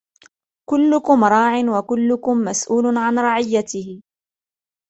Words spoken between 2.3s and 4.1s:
مسؤول عن رعيته